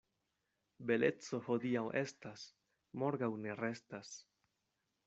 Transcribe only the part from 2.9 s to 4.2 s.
morgaŭ ne restas.